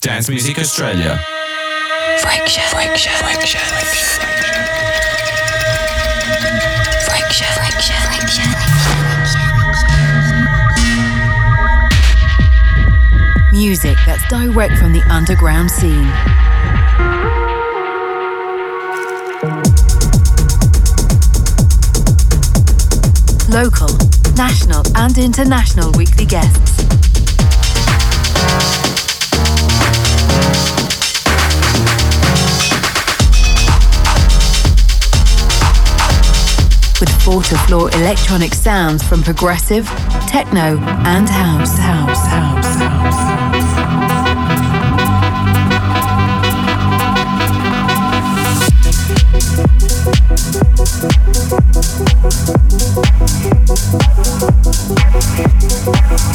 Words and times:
Dance 0.00 0.28
Music 0.28 0.56
Australia. 0.60 1.18
Friction, 2.20 2.62
friction, 2.70 3.12
friction, 3.14 3.60
friction. 3.60 4.28
Friction, 7.04 7.46
friction. 7.58 8.48
Music 13.52 13.98
that's 14.06 14.22
direct 14.28 14.78
from 14.78 14.92
the 14.92 15.02
underground 15.10 15.68
scene. 15.68 16.06
Local, 23.52 23.88
national, 24.36 24.84
and 24.94 25.18
international 25.18 25.90
weekly 25.98 26.24
guests. 26.24 26.78
With 37.00 37.22
four 37.22 37.42
to 37.44 37.56
floor 37.58 37.90
electronic 37.94 38.52
sounds 38.54 39.04
from 39.04 39.22
progressive, 39.22 39.86
techno, 40.26 40.78
and 41.06 41.28
house. 41.28 41.78
House, 41.78 42.26
house, 42.26 42.74
house. 42.76 44.28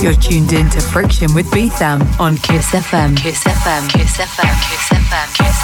You're 0.01 0.13
tuned 0.13 0.53
in 0.53 0.69
to 0.69 0.81
Friction 0.81 1.33
with 1.33 1.51
B-tham 1.51 2.01
on 2.19 2.37
Kiss 2.37 2.67
FM. 2.71 3.17
Kiss 3.17 3.43
FM. 3.43 3.89
Kiss 3.89 4.17
FM. 4.17 4.17
Kiss 4.17 4.17
FM. 4.17 4.69
Kiss 4.69 4.89
FM. 4.89 5.37
Kiss 5.37 5.53
FM. 5.55 5.62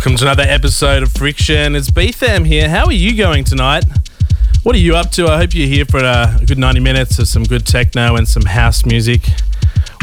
Welcome 0.00 0.16
to 0.16 0.24
another 0.24 0.44
episode 0.44 1.02
of 1.02 1.12
Friction. 1.12 1.76
It's 1.76 1.90
B-tham 1.90 2.46
here. 2.46 2.70
How 2.70 2.86
are 2.86 2.92
you 2.92 3.14
going 3.14 3.44
tonight? 3.44 3.84
What 4.62 4.74
are 4.74 4.78
you 4.78 4.96
up 4.96 5.10
to? 5.10 5.26
I 5.26 5.36
hope 5.36 5.54
you're 5.54 5.68
here 5.68 5.84
for 5.84 5.98
a 5.98 6.40
good 6.46 6.56
90 6.56 6.80
minutes 6.80 7.18
of 7.18 7.28
some 7.28 7.42
good 7.42 7.66
techno 7.66 8.16
and 8.16 8.26
some 8.26 8.44
house 8.44 8.86
music. 8.86 9.20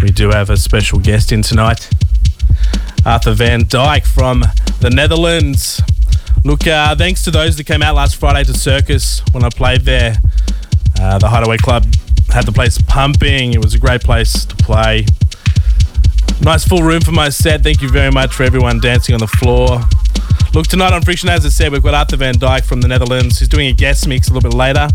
We 0.04 0.12
do 0.12 0.30
have 0.30 0.52
a 0.52 0.58
special 0.58 1.00
guest 1.00 1.32
in 1.32 1.42
tonight, 1.42 1.90
Arthur 3.08 3.34
van 3.34 3.64
Dyk 3.64 4.06
from 4.06 4.44
the 4.82 4.92
Netherlands. 4.92 5.82
Look, 6.46 6.68
uh, 6.68 6.96
thanks 6.96 7.24
to 7.24 7.32
those 7.32 7.58
that 7.58 7.64
came 7.64 7.82
out 7.82 7.96
last 7.96 8.18
Friday 8.18 8.44
to 8.44 8.54
Circus 8.54 9.24
when 9.32 9.44
I 9.44 9.50
played 9.50 9.82
there. 9.82 10.18
Uh, 11.02 11.18
the 11.18 11.28
Hideaway 11.28 11.58
Club 11.58 11.86
had 12.30 12.46
the 12.46 12.52
place 12.52 12.80
pumping. 12.84 13.54
It 13.54 13.64
was 13.64 13.74
a 13.74 13.80
great 13.80 14.02
place 14.02 14.46
to 14.46 14.56
play. 14.58 15.08
Nice 16.48 16.66
full 16.66 16.82
room 16.82 17.02
for 17.02 17.12
my 17.12 17.28
set. 17.28 17.62
Thank 17.62 17.82
you 17.82 17.90
very 17.90 18.10
much 18.10 18.34
for 18.34 18.44
everyone 18.44 18.80
dancing 18.80 19.14
on 19.14 19.20
the 19.20 19.28
floor. 19.28 19.82
Look, 20.54 20.66
tonight 20.68 20.94
on 20.94 21.02
Friction, 21.02 21.28
as 21.28 21.46
I 21.46 21.50
said, 21.50 21.74
we've 21.74 21.84
got 21.84 21.94
Arthur 21.94 22.16
van 22.16 22.36
Dyk 22.36 22.64
from 22.64 22.80
the 22.80 22.88
Netherlands. 22.88 23.40
He's 23.40 23.50
doing 23.50 23.68
a 23.68 23.74
guest 23.74 24.08
mix 24.08 24.30
a 24.30 24.34
little 24.34 24.50
bit 24.50 24.56
later. 24.56 24.88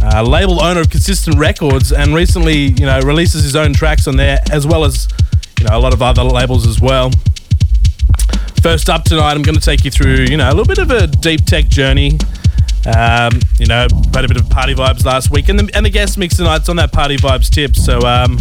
Uh, 0.00 0.22
label 0.22 0.62
owner 0.62 0.82
of 0.82 0.88
Consistent 0.88 1.36
Records, 1.36 1.90
and 1.90 2.14
recently, 2.14 2.54
you 2.54 2.86
know, 2.86 3.00
releases 3.00 3.42
his 3.42 3.56
own 3.56 3.72
tracks 3.72 4.06
on 4.06 4.16
there, 4.16 4.38
as 4.52 4.68
well 4.68 4.84
as, 4.84 5.08
you 5.58 5.66
know, 5.66 5.76
a 5.76 5.80
lot 5.80 5.92
of 5.92 6.00
other 6.00 6.22
labels 6.22 6.64
as 6.64 6.80
well. 6.80 7.10
First 8.62 8.88
up 8.88 9.02
tonight, 9.02 9.32
I'm 9.32 9.42
going 9.42 9.58
to 9.58 9.60
take 9.60 9.84
you 9.84 9.90
through, 9.90 10.26
you 10.30 10.36
know, 10.36 10.48
a 10.48 10.54
little 10.54 10.64
bit 10.64 10.78
of 10.78 10.92
a 10.92 11.08
deep 11.08 11.44
tech 11.44 11.66
journey. 11.66 12.20
Um, 12.86 13.40
you 13.58 13.66
know, 13.66 13.88
had 14.14 14.24
a 14.24 14.28
bit 14.28 14.40
of 14.40 14.48
party 14.48 14.74
vibes 14.74 15.04
last 15.04 15.32
week, 15.32 15.48
and 15.48 15.58
the, 15.58 15.76
and 15.76 15.84
the 15.84 15.90
guest 15.90 16.18
mix 16.18 16.36
tonight's 16.36 16.68
on 16.68 16.76
that 16.76 16.92
party 16.92 17.16
vibes 17.16 17.50
tip. 17.50 17.74
So, 17.74 17.98
um, 18.06 18.38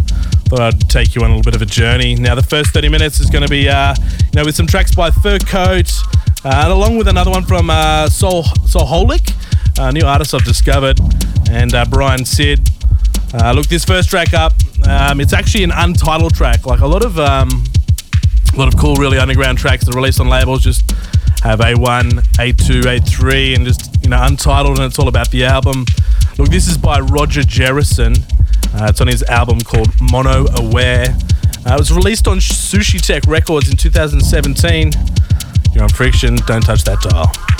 thought 0.49 0.61
I'd 0.61 0.89
take 0.89 1.13
you 1.13 1.21
on 1.21 1.29
a 1.29 1.35
little 1.35 1.51
bit 1.51 1.55
of 1.55 1.61
a 1.61 1.65
journey. 1.65 2.15
Now, 2.15 2.33
the 2.33 2.41
first 2.41 2.71
30 2.71 2.89
minutes 2.89 3.19
is 3.19 3.29
going 3.29 3.43
to 3.43 3.49
be, 3.49 3.69
uh, 3.69 3.93
you 3.99 4.31
know, 4.33 4.43
with 4.43 4.55
some 4.55 4.65
tracks 4.65 4.95
by 4.95 5.11
Fur 5.11 5.37
Coat, 5.37 5.91
uh, 6.43 6.63
and 6.63 6.71
along 6.71 6.97
with 6.97 7.07
another 7.07 7.29
one 7.29 7.43
from 7.43 7.69
uh, 7.69 8.09
Soul 8.09 8.43
Soulholic, 8.65 9.31
a 9.79 9.91
new 9.91 10.01
artist 10.01 10.33
I've 10.33 10.43
discovered, 10.43 10.99
and 11.51 11.75
uh, 11.75 11.85
Brian 11.85 12.25
Sid. 12.25 12.67
Uh, 13.31 13.53
look, 13.53 13.67
this 13.67 13.85
first 13.85 14.09
track 14.09 14.33
up, 14.33 14.53
um, 14.87 15.21
it's 15.21 15.33
actually 15.33 15.63
an 15.63 15.71
untitled 15.71 16.33
track. 16.33 16.65
Like 16.65 16.79
a 16.79 16.87
lot 16.87 17.05
of 17.05 17.19
um, 17.19 17.65
a 18.51 18.57
lot 18.57 18.73
of 18.73 18.79
cool, 18.79 18.95
really 18.95 19.19
underground 19.19 19.59
tracks 19.59 19.85
that 19.85 19.93
are 19.93 19.97
released 19.97 20.19
on 20.19 20.29
labels 20.29 20.63
just 20.63 20.89
have 21.43 21.59
A1, 21.59 22.09
A2, 22.37 22.81
A3, 22.81 23.55
and 23.55 23.65
just 23.65 24.03
you 24.03 24.09
know 24.09 24.17
untitled, 24.23 24.79
and 24.79 24.87
it's 24.87 24.97
all 24.97 25.07
about 25.07 25.29
the 25.29 25.45
album. 25.45 25.85
Look, 26.39 26.49
this 26.49 26.67
is 26.67 26.77
by 26.77 27.01
Roger 27.01 27.41
Jerison. 27.41 28.17
Uh, 28.73 28.87
it's 28.89 29.01
on 29.01 29.07
his 29.07 29.23
album 29.23 29.59
called 29.61 29.89
Mono 29.99 30.45
Aware. 30.57 31.15
Uh, 31.65 31.73
it 31.73 31.79
was 31.79 31.91
released 31.91 32.27
on 32.27 32.37
Sushitech 32.37 33.27
Records 33.27 33.69
in 33.69 33.77
2017. 33.77 34.91
You're 35.73 35.83
on 35.83 35.89
Friction. 35.89 36.35
Don't 36.47 36.61
touch 36.61 36.83
that 36.83 36.99
dial. 37.01 37.58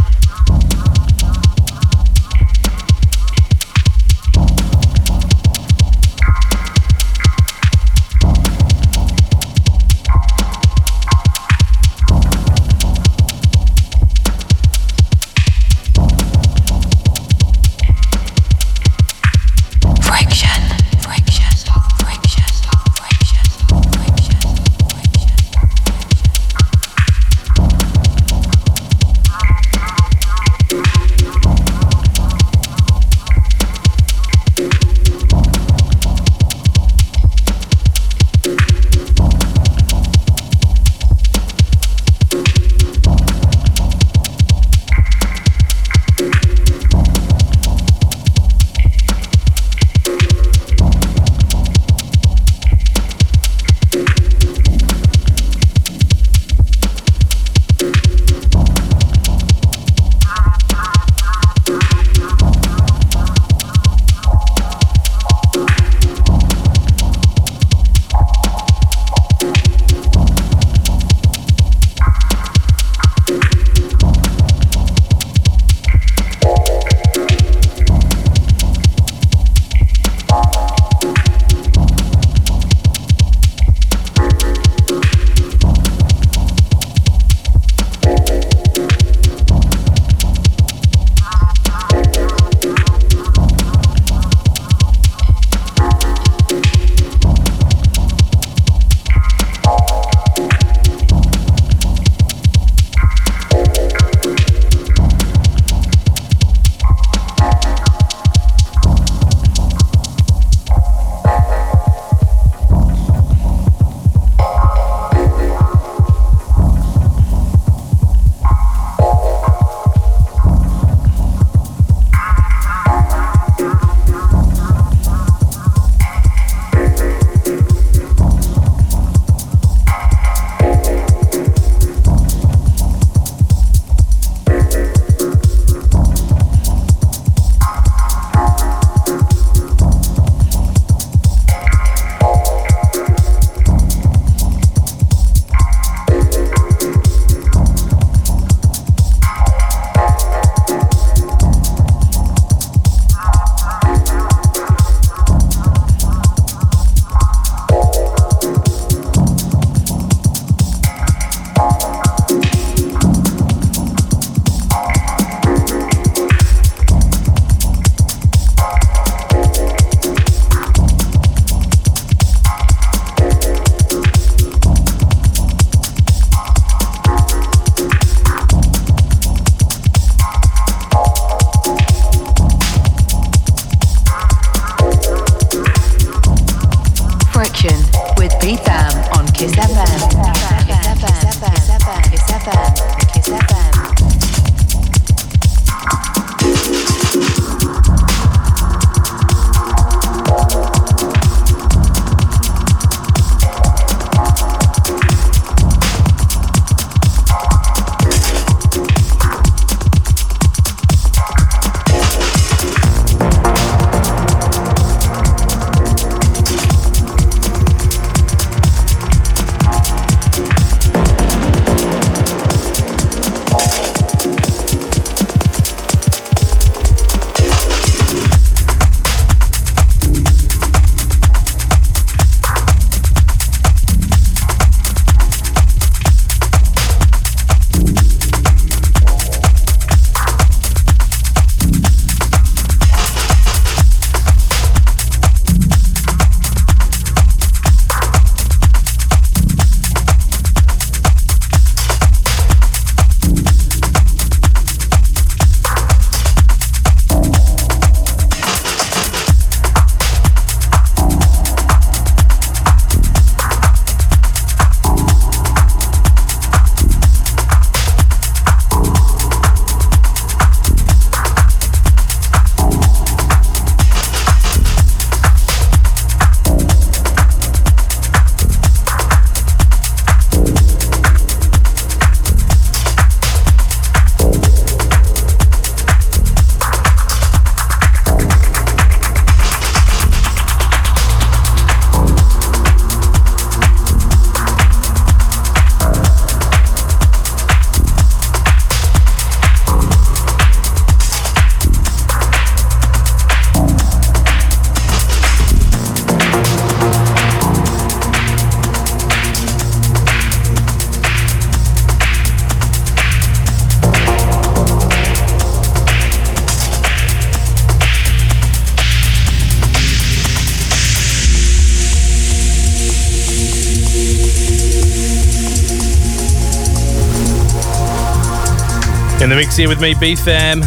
In 329.30 329.38
the 329.38 329.42
mix 329.44 329.56
here 329.56 329.70
with 329.70 329.80
me, 329.80 329.94
B-tham. 329.94 330.62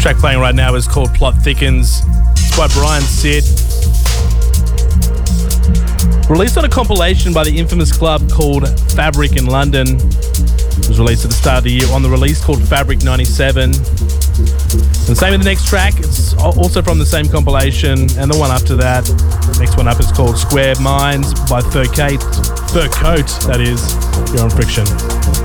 Track 0.00 0.16
playing 0.16 0.40
right 0.40 0.52
now 0.52 0.74
is 0.74 0.88
called 0.88 1.14
Plot 1.14 1.36
Thickens. 1.36 2.02
It's 2.32 2.56
by 2.56 2.66
Brian 2.66 3.00
Sid. 3.04 3.44
Released 6.28 6.58
on 6.58 6.64
a 6.64 6.68
compilation 6.68 7.32
by 7.32 7.44
the 7.44 7.56
infamous 7.56 7.96
club 7.96 8.28
called 8.28 8.68
Fabric 8.96 9.36
in 9.36 9.46
London. 9.46 9.86
It 9.86 10.88
was 10.88 10.98
released 10.98 11.26
at 11.26 11.30
the 11.30 11.36
start 11.36 11.58
of 11.58 11.62
the 11.62 11.70
year 11.70 11.86
on 11.92 12.02
the 12.02 12.10
release 12.10 12.44
called 12.44 12.60
Fabric 12.66 13.04
97. 13.04 13.62
And 13.70 13.74
same 15.16 15.30
with 15.30 15.44
the 15.44 15.48
next 15.48 15.68
track. 15.68 15.94
It's 15.98 16.34
also 16.34 16.82
from 16.82 16.98
the 16.98 17.06
same 17.06 17.28
compilation, 17.28 18.00
and 18.18 18.28
the 18.28 18.36
one 18.36 18.50
after 18.50 18.74
that. 18.74 19.04
The 19.04 19.58
next 19.60 19.76
one 19.76 19.86
up 19.86 20.00
is 20.00 20.10
called 20.10 20.38
Square 20.38 20.80
Minds 20.80 21.38
by 21.48 21.60
Fur 21.60 21.84
Kate. 21.84 22.20
Fur 22.74 22.88
Coat, 22.88 23.30
that 23.46 23.60
is. 23.60 23.94
You're 24.34 24.42
on 24.42 24.50
Friction. 24.50 25.43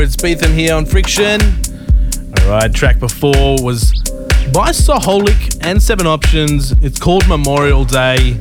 There, 0.00 0.06
it's 0.06 0.16
B-tham 0.16 0.54
here 0.54 0.74
on 0.74 0.86
Friction. 0.86 1.42
Alright, 2.38 2.72
track 2.72 2.98
before 2.98 3.62
was 3.62 3.92
by 4.50 4.70
Soholic 4.70 5.58
and 5.60 5.82
Seven 5.82 6.06
Options. 6.06 6.72
It's 6.82 6.98
called 6.98 7.28
Memorial 7.28 7.84
Day. 7.84 8.38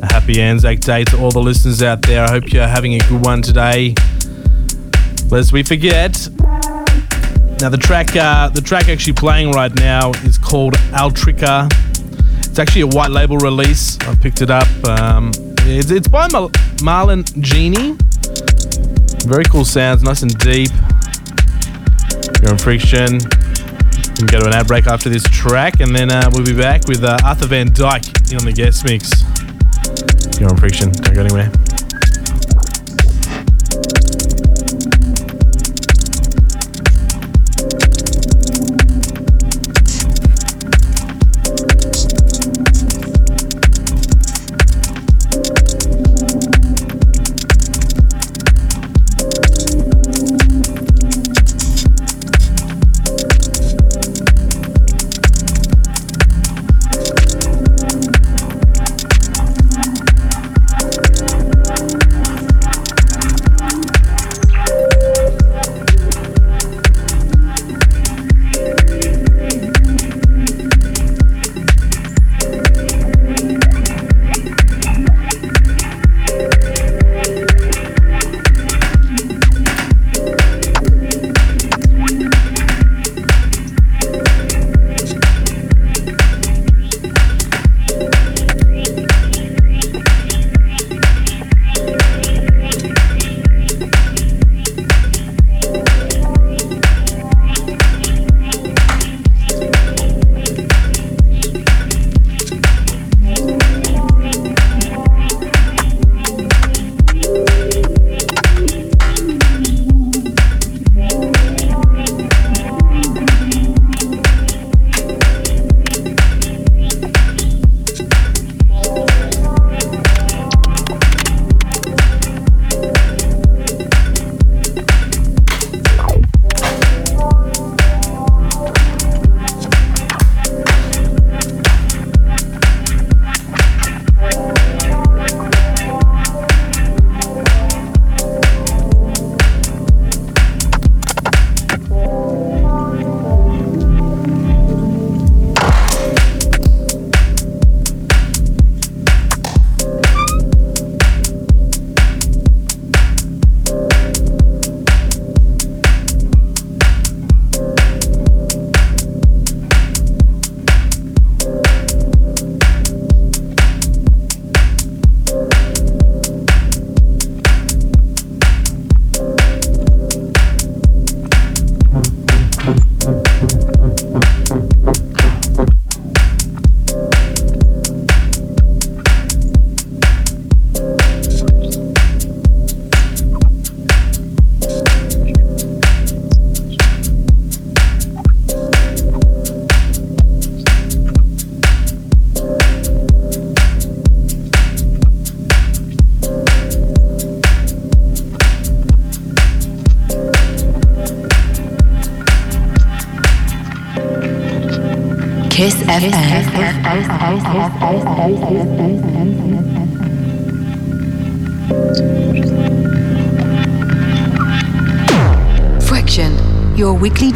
A 0.00 0.06
happy 0.10 0.40
Anzac 0.40 0.80
Day 0.80 1.04
to 1.04 1.18
all 1.18 1.30
the 1.30 1.38
listeners 1.38 1.82
out 1.82 2.00
there. 2.00 2.24
I 2.24 2.30
hope 2.30 2.50
you're 2.50 2.66
having 2.66 2.94
a 2.94 2.98
good 3.10 3.22
one 3.22 3.42
today. 3.42 3.94
Lest 5.28 5.52
we 5.52 5.62
forget, 5.62 6.30
now 7.60 7.68
the 7.68 7.78
track, 7.78 8.16
uh, 8.16 8.48
the 8.48 8.62
track 8.62 8.88
actually 8.88 9.12
playing 9.12 9.52
right 9.52 9.74
now 9.74 10.12
is 10.24 10.38
called 10.38 10.76
Altrica. 10.92 11.70
It's 12.38 12.58
actually 12.58 12.82
a 12.82 12.86
white 12.86 13.10
label 13.10 13.36
release. 13.36 13.98
I 14.00 14.14
picked 14.14 14.40
it 14.40 14.48
up. 14.48 14.68
Um, 14.86 15.30
it's, 15.58 15.90
it's 15.90 16.08
by 16.08 16.26
Marlon 16.28 17.38
Genie. 17.42 17.98
Very 19.26 19.44
cool 19.44 19.64
sounds, 19.64 20.04
nice 20.04 20.22
and 20.22 20.38
deep. 20.38 20.70
You're 22.42 22.52
on 22.52 22.58
Friction. 22.58 23.14
We 23.14 24.14
can 24.16 24.26
go 24.26 24.40
to 24.40 24.46
an 24.46 24.54
ad 24.54 24.66
break 24.66 24.86
after 24.86 25.08
this 25.08 25.24
track, 25.24 25.80
and 25.80 25.94
then 25.94 26.10
uh, 26.10 26.30
we'll 26.32 26.44
be 26.44 26.56
back 26.56 26.86
with 26.86 27.04
uh, 27.04 27.18
Arthur 27.24 27.46
van 27.46 27.68
Dyk 27.68 28.38
on 28.38 28.44
the 28.44 28.52
guest 28.52 28.84
mix. 28.84 29.10
You're 30.40 30.50
on 30.50 30.56
Friction. 30.56 30.90
Don't 30.90 31.14
go 31.14 31.20
anywhere. 31.22 31.65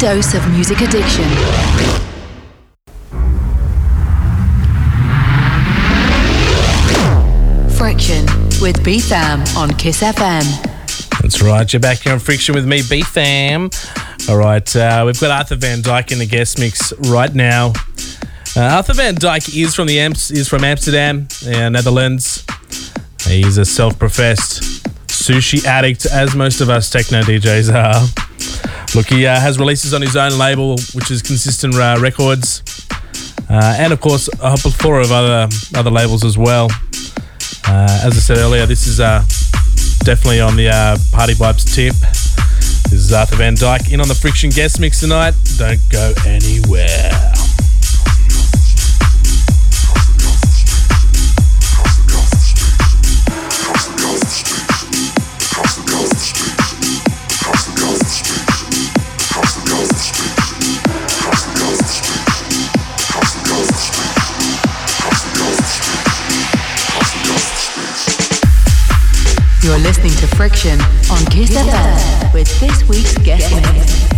Dose 0.01 0.33
of 0.33 0.51
music 0.51 0.81
addiction. 0.81 1.25
Friction 7.77 8.25
with 8.59 8.83
B-tham 8.83 9.43
on 9.55 9.69
Kiss 9.75 10.01
FM. 10.01 10.41
That's 11.21 11.43
right, 11.43 11.71
you're 11.71 11.79
back 11.79 11.99
here 11.99 12.13
on 12.13 12.17
Friction 12.19 12.55
with 12.55 12.65
me, 12.65 12.81
B-tham. 12.89 13.69
All 14.27 14.37
right, 14.37 14.75
uh, 14.75 15.03
we've 15.05 15.21
got 15.21 15.29
Arthur 15.29 15.57
van 15.57 15.83
Dyk 15.83 16.11
in 16.11 16.17
the 16.17 16.25
guest 16.25 16.57
mix 16.57 16.91
right 17.07 17.35
now. 17.35 17.73
Uh, 18.57 18.61
Arthur 18.61 18.95
van 18.95 19.13
Dyk 19.13 19.55
is 19.55 19.75
from 19.75 19.85
the 19.85 19.99
Amps, 19.99 20.31
is 20.31 20.49
from 20.49 20.63
Amsterdam, 20.63 21.27
uh, 21.45 21.69
Netherlands. 21.69 22.43
He's 23.27 23.59
a 23.59 23.65
self-professed 23.65 24.63
sushi 25.09 25.63
addict, 25.63 26.07
as 26.07 26.33
most 26.33 26.59
of 26.59 26.71
us 26.71 26.89
techno 26.89 27.21
DJs 27.21 27.71
are. 27.71 28.20
Look, 28.93 29.07
he 29.07 29.25
uh, 29.25 29.39
has 29.39 29.57
releases 29.57 29.93
on 29.93 30.01
his 30.01 30.17
own 30.17 30.37
label, 30.37 30.71
which 30.93 31.11
is 31.11 31.21
Consistent 31.21 31.75
uh, 31.75 31.97
Records, 32.01 32.61
uh, 33.49 33.75
and 33.79 33.93
of 33.93 34.01
course 34.01 34.27
a 34.41 34.49
whole 34.49 34.57
plethora 34.57 35.01
of 35.01 35.11
other 35.11 35.47
other 35.75 35.89
labels 35.89 36.25
as 36.25 36.37
well. 36.37 36.67
Uh, 37.67 38.01
as 38.03 38.17
I 38.17 38.19
said 38.19 38.37
earlier, 38.37 38.65
this 38.65 38.87
is 38.87 38.97
definitely 39.99 40.41
on 40.41 40.57
the 40.57 40.67
Party 41.13 41.33
Vibes 41.33 41.73
tip. 41.73 41.95
This 42.89 42.93
is 42.93 43.13
Arthur 43.13 43.37
van 43.37 43.55
Dyk 43.55 43.93
in 43.93 44.01
on 44.01 44.09
the 44.09 44.15
Friction 44.15 44.49
guest 44.49 44.79
mix 44.79 44.99
tonight. 44.99 45.35
Don't 45.57 45.79
go 45.89 46.13
anywhere. 46.25 47.40
Friction 70.41 70.81
on 71.11 71.23
Kiss 71.27 71.51
FM 71.51 72.33
with 72.33 72.59
this 72.59 72.89
week's 72.89 73.15
guest 73.19 73.55
mix. 73.55 74.10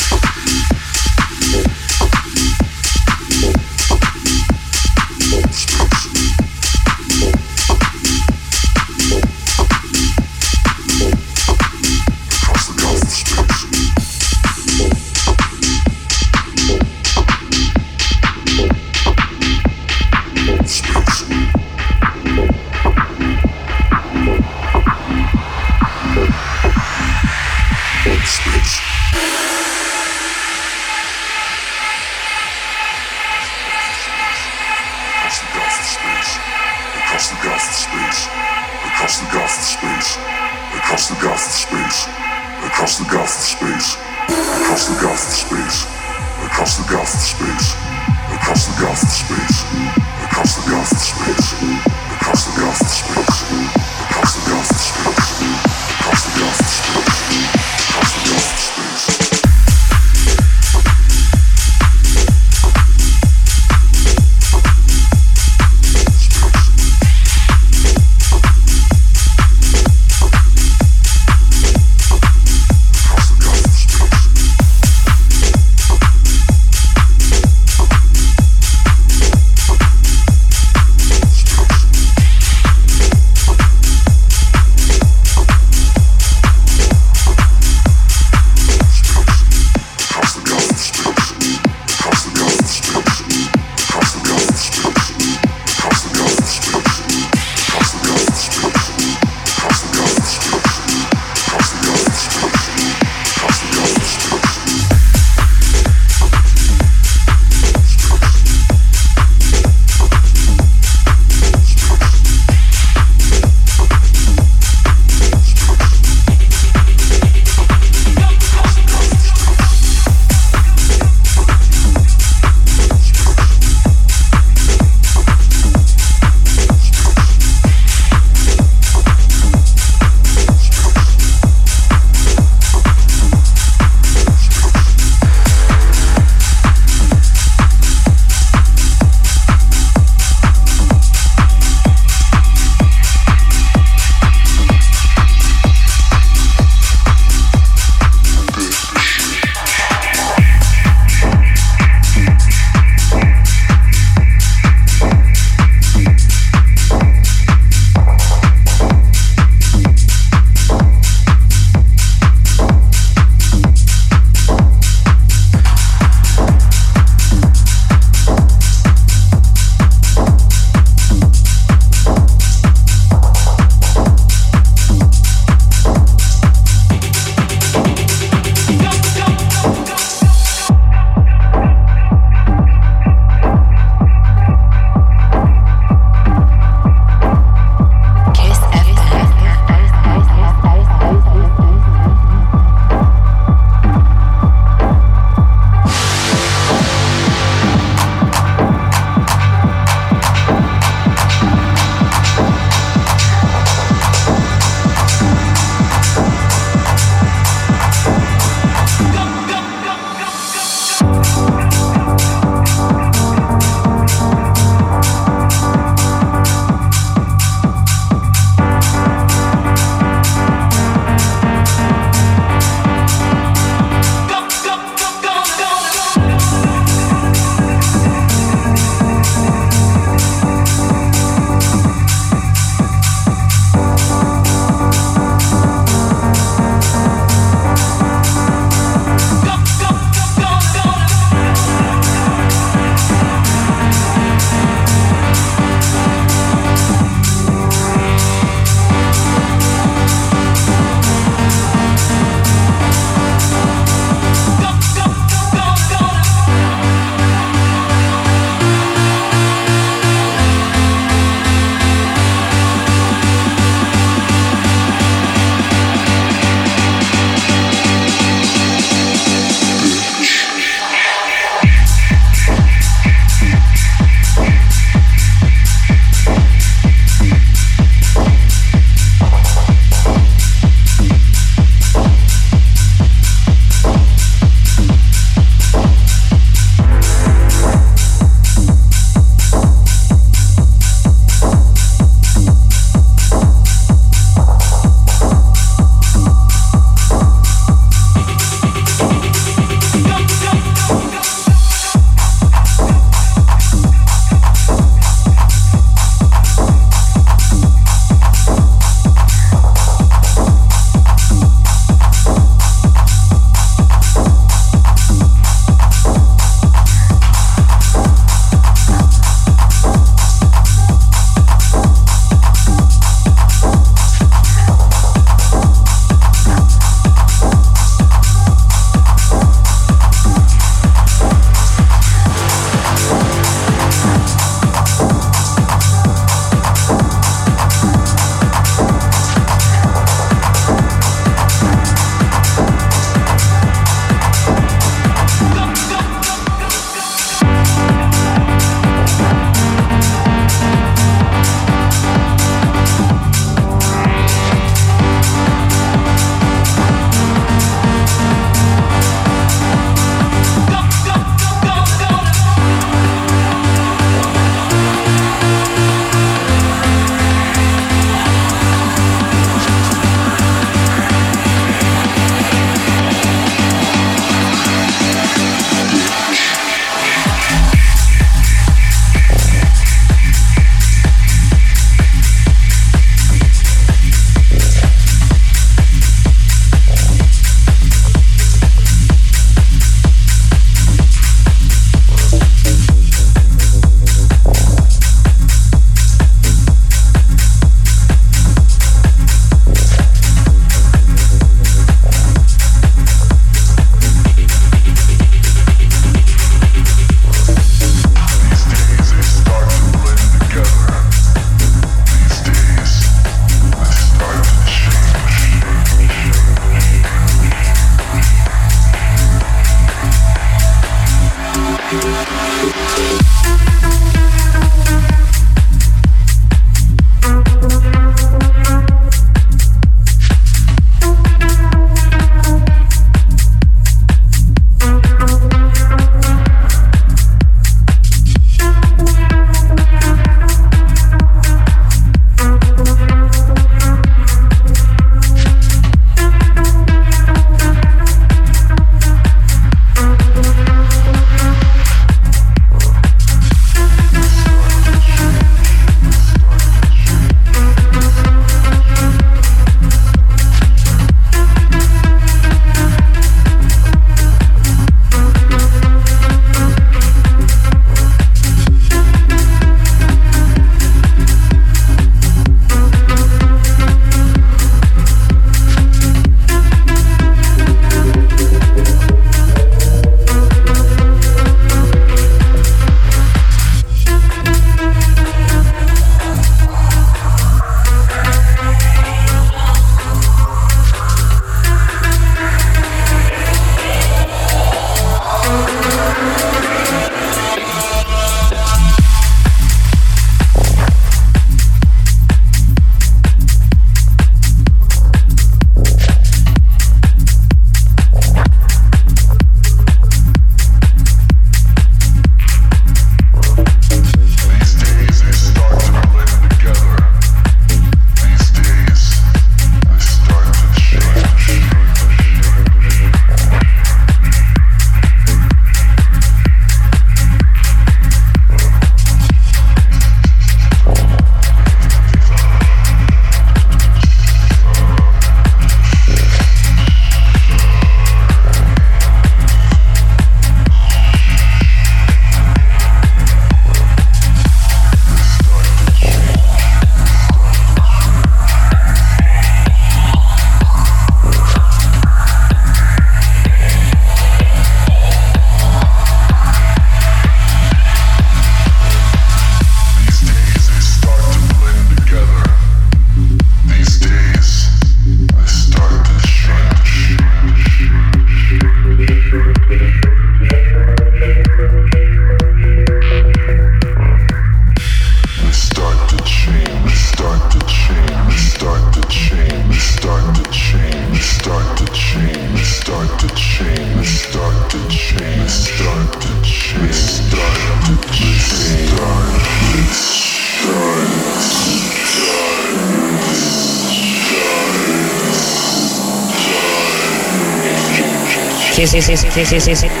Kiss 599.33 599.53
FM. 599.53 599.87
You're 599.87 599.95
on 599.95 600.00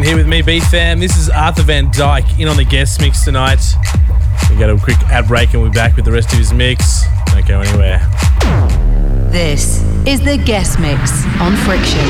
Here 0.00 0.16
with 0.16 0.26
me, 0.26 0.40
B-tham. 0.40 1.00
This 1.00 1.18
is 1.18 1.28
Arthur 1.28 1.64
van 1.64 1.88
Dyk 1.88 2.40
in 2.40 2.48
on 2.48 2.56
the 2.56 2.64
guest 2.64 2.98
mix 2.98 3.26
tonight. 3.26 3.60
We 4.48 4.56
get 4.56 4.70
a 4.70 4.78
quick 4.78 4.96
ad 5.10 5.28
break 5.28 5.52
and 5.52 5.62
we're 5.62 5.68
back 5.68 5.96
with 5.96 6.06
the 6.06 6.10
rest 6.10 6.32
of 6.32 6.38
his 6.38 6.50
mix. 6.50 7.02
Don't 7.26 7.46
go 7.46 7.60
anywhere. 7.60 7.98
This 9.30 9.82
is 10.06 10.20
the 10.24 10.42
guest 10.46 10.80
mix 10.80 11.26
on 11.42 11.54
Friction. 11.56 12.00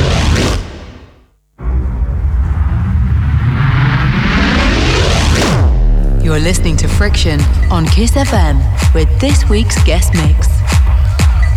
You're 6.24 6.39
listening 6.39 6.76
to 6.76 6.87
Friction 6.87 7.41
on 7.68 7.85
Kiss 7.87 8.12
FM 8.12 8.95
with 8.95 9.09
this 9.20 9.49
week's 9.51 9.83
guest 9.83 10.14
mix. 10.14 10.47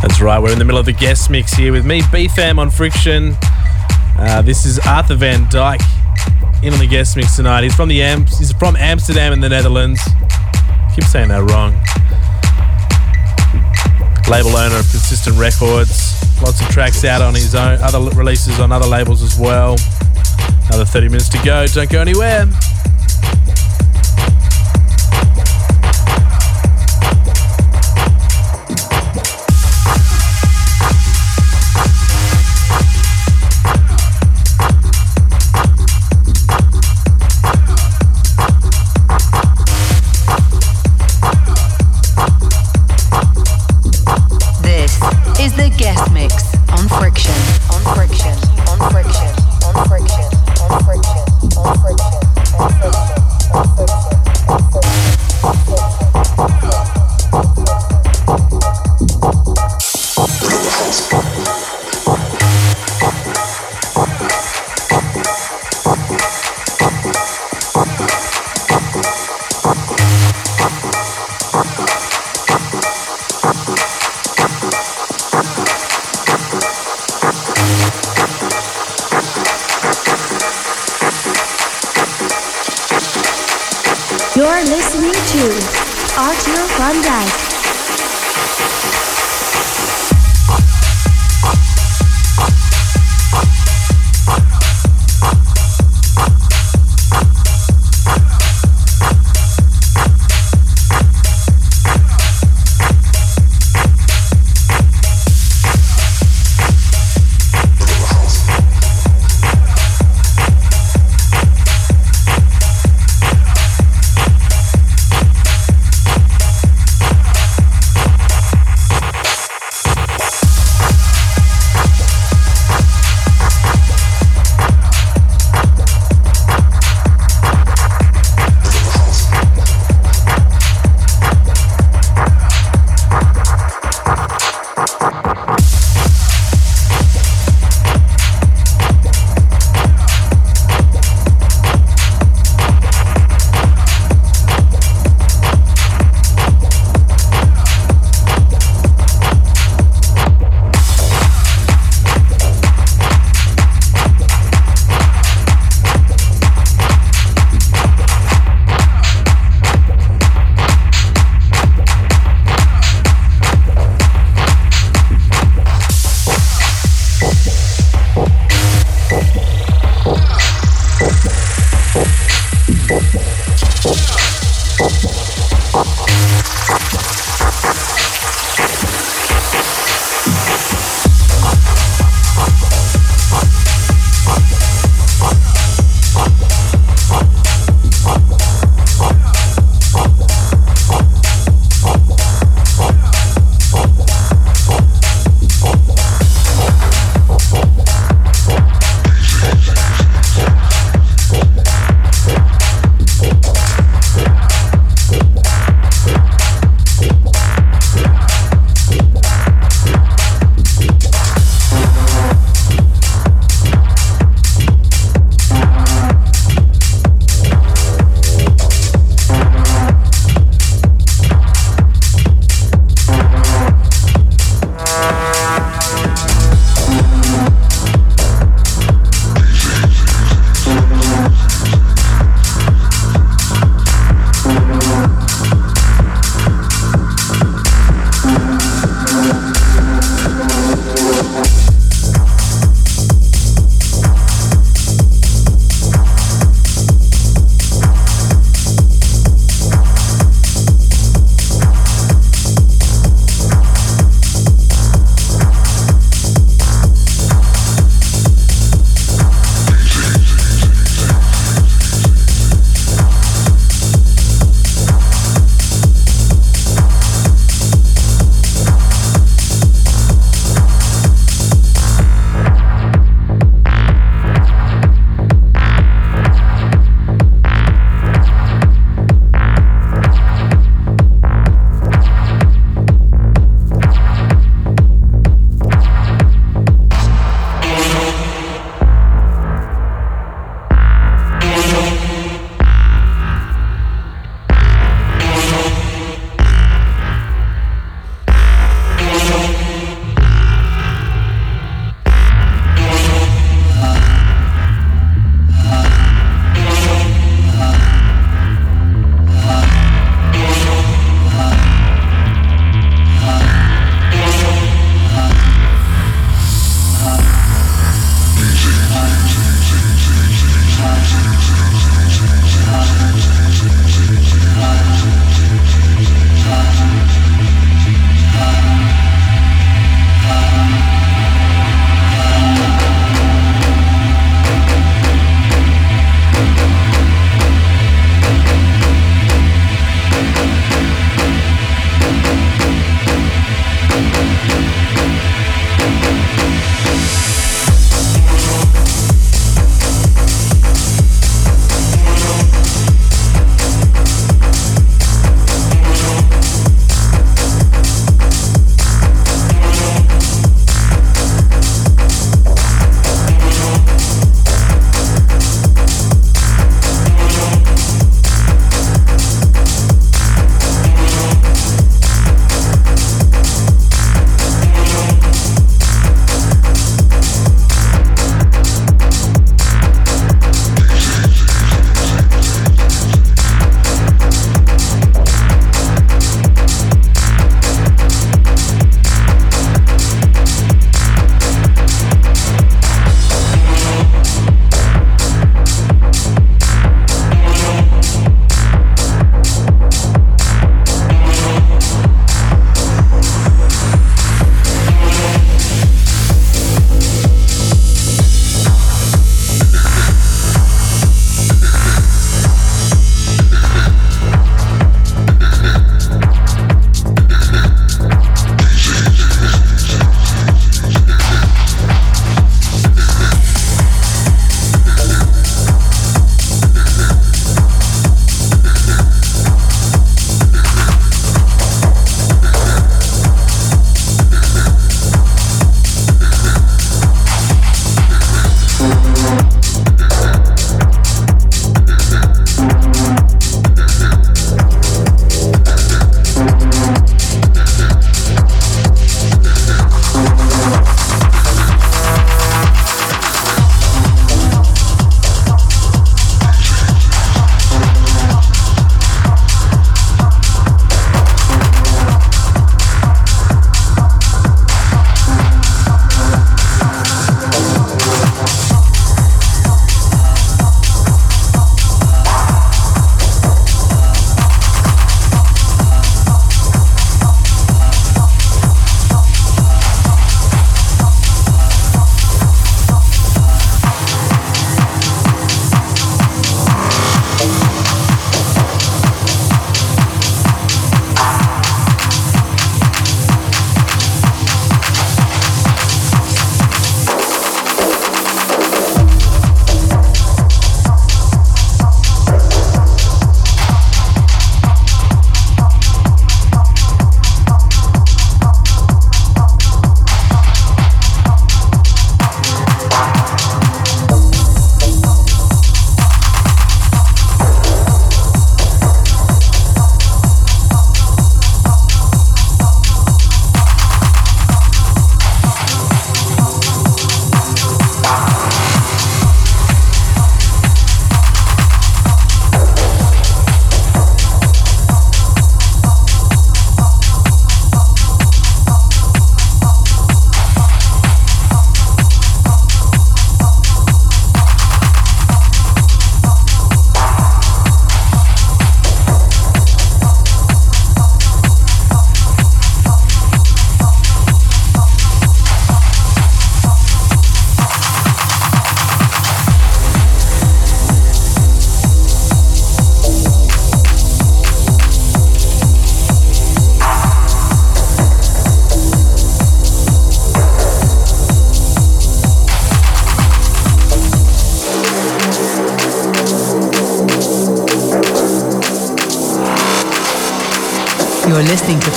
That's 0.01 0.19
right, 0.19 0.39
we're 0.39 0.53
in 0.53 0.59
the 0.59 0.65
middle 0.65 0.79
of 0.79 0.87
the 0.87 0.93
guest 0.93 1.29
mix 1.29 1.53
here 1.53 1.71
with 1.71 1.85
me, 1.85 2.01
B-tham 2.11 2.57
on 2.57 2.71
Friction. 2.71 3.35
Uh, 4.17 4.41
this 4.41 4.65
is 4.65 4.79
Arthur 4.79 5.15
van 5.15 5.45
Dyk 5.45 5.94
in 6.65 6.73
on 6.73 6.79
the 6.79 6.87
guest 6.87 7.15
mix 7.15 7.35
tonight. 7.35 7.63
He's 7.63 7.75
from 7.75 7.89
the 7.89 8.01
Am- 8.01 8.25
he's 8.25 8.51
from 8.53 8.75
Amsterdam 8.75 9.33
in 9.33 9.39
the 9.39 9.49
Netherlands. 9.49 10.01
Keep 10.95 11.03
saying 11.05 11.29
that 11.29 11.43
wrong. 11.51 11.73
Label 14.29 14.57
owner 14.57 14.77
of 14.77 14.89
Consistent 14.89 15.37
Records. 15.37 16.15
Lots 16.41 16.59
of 16.61 16.67
tracks 16.69 17.05
out 17.05 17.21
on 17.21 17.35
his 17.35 17.53
own, 17.53 17.79
other 17.81 17.99
releases 18.15 18.59
on 18.59 18.71
other 18.71 18.87
labels 18.87 19.21
as 19.21 19.39
well. 19.39 19.77
Another 20.67 20.85
30 20.85 21.09
minutes 21.09 21.29
to 21.29 21.37
go. 21.45 21.67
Don't 21.67 21.89
go 21.89 22.01
anywhere. 22.01 22.47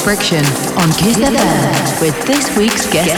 Friction 0.08 0.42
on 0.78 0.90
Kiss 0.92 1.18
FM 1.18 2.00
with 2.00 2.16
this 2.26 2.56
week's 2.56 2.90
guest 2.90 3.14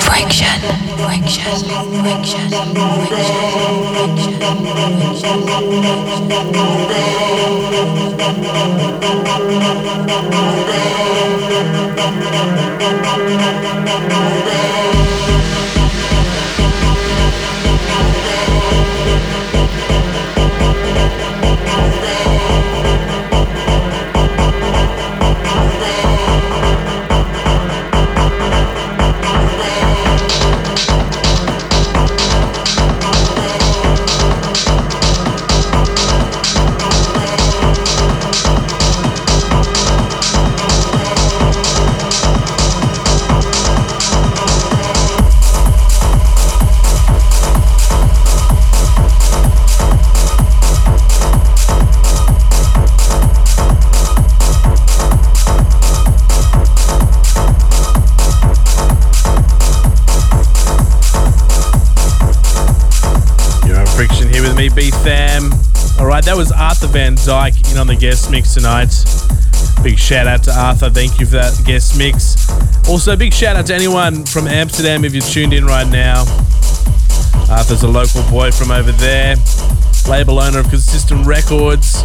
Friction, 0.00 0.60
friction, 0.98 1.54
friction, 2.02 2.50
friction, 3.06 3.06
friction. 3.06 4.38
Alright, 66.18 66.34
that 66.34 66.36
was 66.36 66.50
Arthur 66.50 66.88
van 66.88 67.14
Dyk 67.14 67.70
in 67.70 67.78
on 67.78 67.86
the 67.86 67.94
guest 67.94 68.28
mix 68.28 68.52
tonight. 68.52 68.90
Big 69.84 69.96
shout 69.96 70.26
out 70.26 70.42
to 70.42 70.52
Arthur, 70.52 70.90
thank 70.90 71.20
you 71.20 71.26
for 71.26 71.36
that 71.36 71.54
guest 71.64 71.96
mix. 71.96 72.50
Also, 72.88 73.14
big 73.14 73.32
shout 73.32 73.54
out 73.54 73.66
to 73.66 73.74
anyone 73.76 74.26
from 74.26 74.48
Amsterdam 74.48 75.04
if 75.04 75.14
you're 75.14 75.22
tuned 75.22 75.52
in 75.52 75.64
right 75.64 75.86
now. 75.86 76.22
Arthur's 77.48 77.84
a 77.84 77.86
local 77.86 78.28
boy 78.32 78.50
from 78.50 78.72
over 78.72 78.90
there, 78.90 79.36
label 80.08 80.40
owner 80.40 80.58
of 80.58 80.68
Consistent 80.70 81.24
Records. 81.24 82.02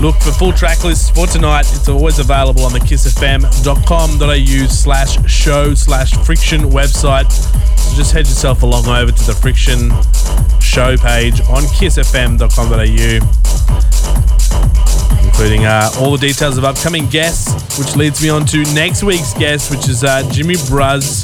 Look 0.00 0.16
for 0.16 0.32
full 0.32 0.52
track 0.52 0.82
lists 0.82 1.10
for 1.10 1.28
tonight. 1.28 1.66
It's 1.70 1.88
always 1.88 2.18
available 2.18 2.64
on 2.64 2.72
the 2.72 2.80
kissfm.com.au 2.80 4.66
slash 4.66 5.30
show 5.30 5.74
slash 5.74 6.10
friction 6.26 6.62
website. 6.62 7.30
So 7.30 7.94
just 7.94 8.10
head 8.10 8.26
yourself 8.26 8.64
along 8.64 8.88
over 8.88 9.12
to 9.12 9.24
the 9.24 9.34
friction 9.34 9.92
show 10.72 10.96
page 10.96 11.40
on 11.42 11.62
kissfm.com.au 11.64 13.18
including 15.24 15.66
uh, 15.66 15.90
all 15.98 16.12
the 16.12 16.18
details 16.18 16.56
of 16.58 16.64
upcoming 16.64 17.06
guests, 17.06 17.78
which 17.78 17.96
leads 17.96 18.22
me 18.22 18.28
on 18.28 18.44
to 18.46 18.62
next 18.74 19.02
week's 19.02 19.34
guest, 19.34 19.70
which 19.70 19.88
is 19.88 20.04
uh, 20.04 20.22
Jimmy 20.30 20.54
Bruz 20.54 21.22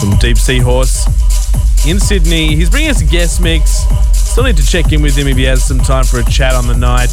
from 0.00 0.18
Deep 0.18 0.38
Sea 0.38 0.58
Horse 0.58 1.06
in 1.86 2.00
Sydney. 2.00 2.56
He's 2.56 2.70
bringing 2.70 2.90
us 2.90 3.02
a 3.02 3.06
guest 3.06 3.40
mix 3.40 3.84
Still 4.30 4.44
need 4.44 4.58
to 4.58 4.64
check 4.64 4.92
in 4.92 5.02
with 5.02 5.16
him 5.16 5.26
if 5.26 5.36
he 5.36 5.42
has 5.42 5.64
some 5.64 5.80
time 5.80 6.04
for 6.04 6.20
a 6.20 6.24
chat 6.24 6.54
on 6.54 6.68
the 6.68 6.76
night. 6.76 7.10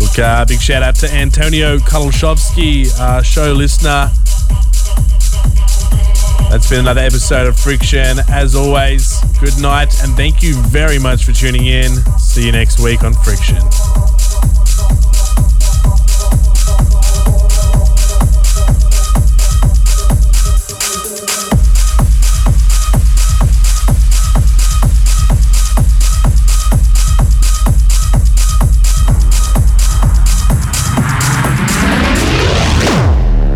Look, 0.00 0.18
uh, 0.18 0.46
big 0.46 0.58
shout 0.58 0.82
out 0.82 0.94
to 0.96 1.12
Antonio 1.12 1.76
Kulshovsky, 1.76 2.88
uh, 2.98 3.20
show 3.20 3.52
listener. 3.52 4.10
That's 6.50 6.70
been 6.70 6.80
another 6.80 7.00
episode 7.00 7.46
of 7.46 7.58
Friction. 7.58 8.18
As 8.28 8.54
always, 8.54 9.20
good 9.40 9.60
night 9.60 10.02
and 10.02 10.14
thank 10.14 10.42
you 10.42 10.54
very 10.68 10.98
much 10.98 11.24
for 11.24 11.32
tuning 11.32 11.66
in. 11.66 11.90
See 12.18 12.46
you 12.46 12.52
next 12.52 12.80
week 12.80 13.02
on 13.02 13.12
Friction. 13.12 13.56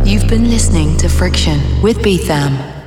You've 0.05 0.29
been 0.29 0.51
listening 0.51 0.97
to 0.99 1.09
Friction 1.09 1.81
with 1.81 2.03
B-tham. 2.03 2.78